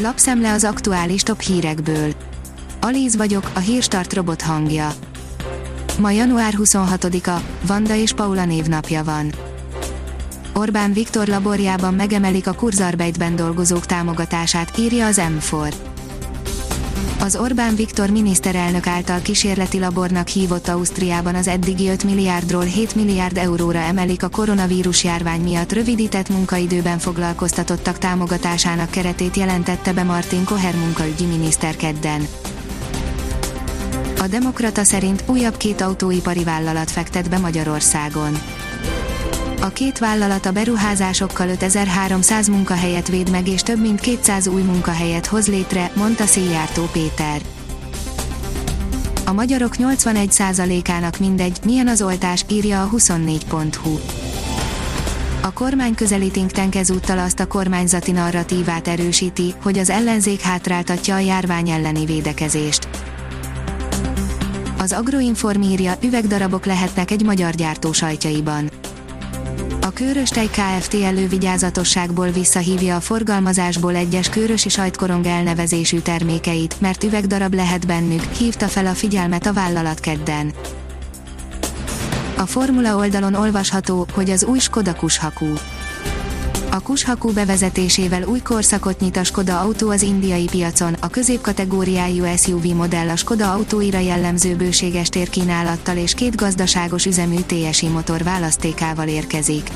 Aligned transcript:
Lapszemle 0.00 0.52
az 0.52 0.64
aktuális 0.64 1.22
top 1.22 1.40
hírekből. 1.40 2.12
Alíz 2.80 3.16
vagyok, 3.16 3.50
a 3.54 3.58
hírstart 3.58 4.12
robot 4.12 4.42
hangja. 4.42 4.92
Ma 5.98 6.10
január 6.10 6.54
26-a, 6.56 7.40
Vanda 7.66 7.94
és 7.94 8.12
Paula 8.12 8.44
névnapja 8.44 9.04
van. 9.04 9.32
Orbán 10.54 10.92
Viktor 10.92 11.26
laborjában 11.26 11.94
megemelik 11.94 12.46
a 12.46 12.52
Kurzarbeit 12.52 13.34
dolgozók 13.34 13.86
támogatását, 13.86 14.78
írja 14.78 15.06
az 15.06 15.20
M4. 15.20 15.74
Az 17.20 17.36
Orbán 17.36 17.74
Viktor 17.76 18.10
miniszterelnök 18.10 18.86
által 18.86 19.20
kísérleti 19.20 19.78
labornak 19.78 20.28
hívott 20.28 20.68
Ausztriában 20.68 21.34
az 21.34 21.48
eddigi 21.48 21.88
5 21.88 22.04
milliárdról 22.04 22.62
7 22.64 22.94
milliárd 22.94 23.36
euróra 23.36 23.78
emelik 23.78 24.22
a 24.22 24.28
koronavírus 24.28 25.04
járvány 25.04 25.40
miatt 25.40 25.72
rövidített 25.72 26.28
munkaidőben 26.28 26.98
foglalkoztatottak 26.98 27.98
támogatásának 27.98 28.90
keretét 28.90 29.36
jelentette 29.36 29.92
be 29.92 30.02
Martin 30.02 30.44
Koher 30.44 30.74
munkaügyi 30.74 31.24
miniszter 31.24 31.76
kedden. 31.76 32.26
A 34.20 34.26
Demokrata 34.26 34.84
szerint 34.84 35.24
újabb 35.26 35.56
két 35.56 35.80
autóipari 35.80 36.44
vállalat 36.44 36.90
fektet 36.90 37.28
be 37.30 37.38
Magyarországon. 37.38 38.32
A 39.60 39.68
két 39.68 39.98
vállalat 39.98 40.46
a 40.46 40.52
beruházásokkal 40.52 41.48
5300 41.48 42.48
munkahelyet 42.48 43.08
véd 43.08 43.30
meg 43.30 43.48
és 43.48 43.62
több 43.62 43.80
mint 43.80 44.00
200 44.00 44.46
új 44.46 44.62
munkahelyet 44.62 45.26
hoz 45.26 45.48
létre, 45.48 45.90
mondta 45.94 46.26
Széjjártó 46.26 46.88
Péter. 46.92 47.40
A 49.26 49.32
magyarok 49.32 49.74
81%-ának 49.78 51.18
mindegy, 51.18 51.58
milyen 51.64 51.88
az 51.88 52.02
oltás, 52.02 52.44
írja 52.48 52.82
a 52.82 52.88
24.hu. 52.96 53.98
A 55.42 55.52
kormány 55.52 55.94
közeli 55.94 56.30
think 56.30 56.74
ezúttal 56.74 57.18
azt 57.18 57.40
a 57.40 57.46
kormányzati 57.46 58.10
narratívát 58.10 58.88
erősíti, 58.88 59.54
hogy 59.62 59.78
az 59.78 59.90
ellenzék 59.90 60.40
hátráltatja 60.40 61.14
a 61.14 61.18
járvány 61.18 61.68
elleni 61.68 62.04
védekezést. 62.04 62.88
Az 64.78 64.92
Agroinform 64.92 65.62
írja, 65.62 65.94
üvegdarabok 66.02 66.66
lehetnek 66.66 67.10
egy 67.10 67.24
magyar 67.24 67.54
gyártó 67.54 67.92
sajtjaiban 67.92 68.70
Kőröstej 69.98 70.46
Kft. 70.46 70.94
elővigyázatosságból 70.94 72.30
visszahívja 72.30 72.96
a 72.96 73.00
forgalmazásból 73.00 73.94
egyes 73.94 74.28
kőrösi 74.28 74.68
sajtkorong 74.68 75.26
elnevezésű 75.26 75.98
termékeit, 75.98 76.80
mert 76.80 77.04
üvegdarab 77.04 77.54
lehet 77.54 77.86
bennük, 77.86 78.22
hívta 78.22 78.66
fel 78.66 78.86
a 78.86 78.94
figyelmet 78.94 79.46
a 79.46 79.52
vállalat 79.52 80.00
kedden. 80.00 80.52
A 82.36 82.46
Formula 82.46 82.96
oldalon 82.96 83.34
olvasható, 83.34 84.06
hogy 84.12 84.30
az 84.30 84.44
új 84.44 84.58
Skoda 84.58 84.94
Kushakú. 84.94 85.52
A 86.70 86.80
Kushakú 86.80 87.32
bevezetésével 87.32 88.22
új 88.22 88.40
korszakot 88.40 89.00
nyit 89.00 89.16
a 89.16 89.24
Skoda 89.24 89.60
autó 89.60 89.90
az 89.90 90.02
indiai 90.02 90.44
piacon, 90.44 90.96
a 91.00 91.08
középkategóriájú 91.08 92.24
SUV 92.36 92.64
modell 92.64 93.08
a 93.08 93.16
Skoda 93.16 93.52
autóira 93.52 93.98
jellemző 93.98 94.56
bőséges 94.56 95.08
térkínálattal 95.08 95.96
és 95.96 96.14
két 96.14 96.36
gazdaságos 96.36 97.06
üzemű 97.06 97.36
TSI 97.46 97.88
motor 97.88 98.22
választékával 98.22 99.08
érkezik. 99.08 99.70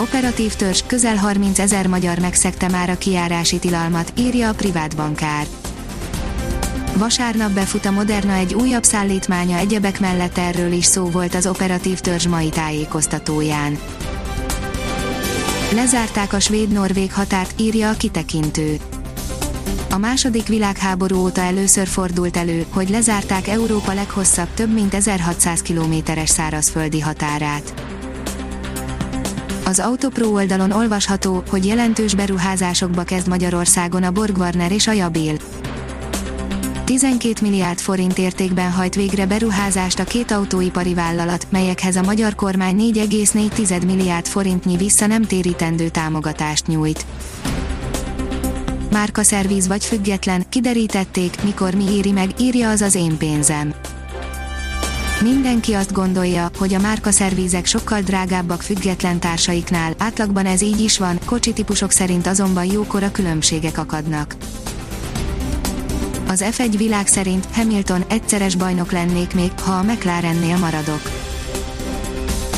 Operatív 0.00 0.54
törzs, 0.54 0.82
közel 0.86 1.16
30 1.16 1.58
ezer 1.58 1.86
magyar 1.86 2.18
megszegte 2.18 2.68
már 2.68 2.90
a 2.90 2.98
kiárási 2.98 3.58
tilalmat, 3.58 4.12
írja 4.18 4.48
a 4.48 4.54
privát 4.54 4.96
bankár. 4.96 5.46
Vasárnap 6.96 7.50
befut 7.50 7.84
a 7.84 7.90
Moderna 7.90 8.32
egy 8.32 8.54
újabb 8.54 8.84
szállítmánya 8.84 9.56
egyebek 9.56 10.00
mellett 10.00 10.38
erről 10.38 10.72
is 10.72 10.84
szó 10.84 11.04
volt 11.04 11.34
az 11.34 11.46
operatív 11.46 12.00
törzs 12.00 12.26
mai 12.26 12.48
tájékoztatóján. 12.48 13.78
Lezárták 15.74 16.32
a 16.32 16.40
svéd-norvég 16.40 17.12
határt, 17.12 17.60
írja 17.60 17.90
a 17.90 17.96
kitekintő. 17.96 18.76
A 19.90 19.96
második 19.96 20.46
világháború 20.46 21.16
óta 21.16 21.40
először 21.40 21.86
fordult 21.86 22.36
elő, 22.36 22.64
hogy 22.70 22.88
lezárták 22.88 23.48
Európa 23.48 23.92
leghosszabb 23.92 24.48
több 24.54 24.72
mint 24.72 24.94
1600 24.94 25.62
kilométeres 25.62 26.28
szárazföldi 26.28 27.00
határát. 27.00 27.74
Az 29.64 29.78
Autopro 29.78 30.26
oldalon 30.26 30.70
olvasható, 30.70 31.42
hogy 31.48 31.66
jelentős 31.66 32.14
beruházásokba 32.14 33.02
kezd 33.02 33.28
Magyarországon 33.28 34.02
a 34.02 34.10
Borgwarner 34.10 34.72
és 34.72 34.86
a 34.86 34.92
Jabil. 34.92 35.36
12 36.98 37.40
milliárd 37.42 37.78
forint 37.78 38.18
értékben 38.18 38.70
hajt 38.70 38.94
végre 38.94 39.26
beruházást 39.26 39.98
a 39.98 40.04
két 40.04 40.30
autóipari 40.30 40.94
vállalat, 40.94 41.46
melyekhez 41.50 41.96
a 41.96 42.02
magyar 42.02 42.34
kormány 42.34 42.76
4,4 42.94 43.86
milliárd 43.86 44.26
forintnyi 44.26 44.76
vissza 44.76 45.06
nem 45.06 45.22
térítendő 45.22 45.88
támogatást 45.88 46.66
nyújt. 46.66 47.06
Márka 48.90 49.22
szervíz 49.22 49.66
vagy 49.66 49.84
független, 49.84 50.44
kiderítették, 50.48 51.42
mikor 51.42 51.74
mi 51.74 51.84
éri 51.90 52.12
meg, 52.12 52.30
írja 52.40 52.70
az 52.70 52.80
az 52.80 52.94
én 52.94 53.16
pénzem. 53.16 53.74
Mindenki 55.22 55.72
azt 55.72 55.92
gondolja, 55.92 56.50
hogy 56.58 56.74
a 56.74 56.80
márka 56.80 57.10
szervízek 57.10 57.66
sokkal 57.66 58.00
drágábbak 58.00 58.62
független 58.62 59.20
társaiknál, 59.20 59.94
átlagban 59.98 60.46
ez 60.46 60.62
így 60.62 60.80
is 60.80 60.98
van, 60.98 61.18
kocsi 61.24 61.52
típusok 61.52 61.90
szerint 61.90 62.26
azonban 62.26 62.64
jókora 62.64 63.12
különbségek 63.12 63.78
akadnak. 63.78 64.36
Az 66.32 66.44
F1 66.50 66.74
világ 66.76 67.06
szerint 67.06 67.46
Hamilton 67.52 68.04
egyszeres 68.08 68.54
bajnok 68.54 68.92
lennék 68.92 69.34
még, 69.34 69.50
ha 69.60 69.72
a 69.72 69.82
McLarennél 69.82 70.56
maradok. 70.56 71.00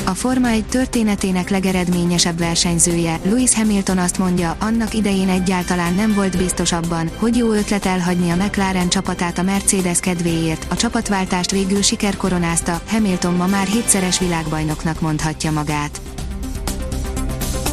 A 0.05 0.11
Forma 0.11 0.49
1 0.49 0.65
történetének 0.65 1.49
legeredményesebb 1.49 2.39
versenyzője, 2.39 3.21
Lewis 3.23 3.55
Hamilton 3.55 3.99
azt 3.99 4.19
mondja, 4.19 4.57
annak 4.61 4.95
idején 4.95 5.29
egyáltalán 5.29 5.95
nem 5.95 6.15
volt 6.15 6.37
biztos 6.37 6.73
abban, 6.73 7.11
hogy 7.17 7.37
jó 7.37 7.53
ötlet 7.53 7.87
elhagyni 7.87 8.31
a 8.31 8.37
McLaren 8.37 8.89
csapatát 8.89 9.39
a 9.39 9.43
Mercedes 9.43 10.01
kedvéért, 10.01 10.67
a 10.71 10.77
csapatváltást 10.77 11.51
végül 11.51 11.83
siker 11.83 12.17
koronázta, 12.17 12.81
Hamilton 12.89 13.35
ma 13.35 13.47
már 13.47 13.67
hétszeres 13.67 14.19
világbajnoknak 14.19 15.01
mondhatja 15.01 15.51
magát. 15.51 16.01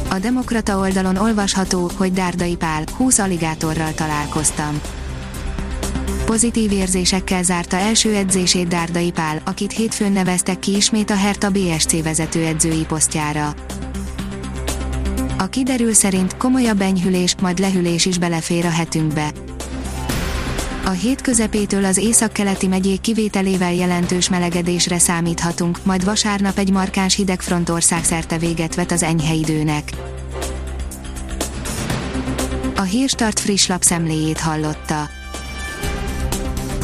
A 0.09 0.19
Demokrata 0.19 0.77
oldalon 0.77 1.17
olvasható, 1.17 1.91
hogy 1.97 2.13
Dárdai 2.13 2.55
Pál, 2.55 2.83
20 2.97 3.17
aligátorral 3.17 3.93
találkoztam 3.93 4.81
pozitív 6.31 6.71
érzésekkel 6.71 7.43
zárta 7.43 7.77
első 7.77 8.15
edzését 8.15 8.67
Dárdai 8.67 9.11
Pál, 9.11 9.41
akit 9.45 9.71
hétfőn 9.71 10.11
neveztek 10.11 10.59
ki 10.59 10.75
ismét 10.75 11.09
a 11.09 11.15
Herta 11.15 11.49
BSC 11.49 12.03
vezetőedzői 12.03 12.85
posztjára. 12.85 13.53
A 15.37 15.45
kiderül 15.45 15.93
szerint 15.93 16.37
komolyabb 16.37 16.81
enyhülés, 16.81 17.35
majd 17.41 17.59
lehűlés 17.59 18.05
is 18.05 18.17
belefér 18.17 18.65
a 18.65 18.69
hetünkbe. 18.69 19.31
A 20.85 20.89
hét 20.89 21.21
közepétől 21.21 21.85
az 21.85 21.97
északkeleti 21.97 22.67
megyék 22.67 23.01
kivételével 23.01 23.73
jelentős 23.73 24.29
melegedésre 24.29 24.99
számíthatunk, 24.99 25.85
majd 25.85 26.05
vasárnap 26.05 26.57
egy 26.57 26.71
markáns 26.71 27.15
hidegfront 27.15 27.69
országszerte 27.69 28.37
véget 28.37 28.75
vet 28.75 28.91
az 28.91 29.03
enyhe 29.03 29.33
időnek. 29.33 29.91
A 32.75 32.81
Hírstart 32.81 33.39
friss 33.39 33.67
lapszemléjét 33.67 34.39
hallotta. 34.39 35.19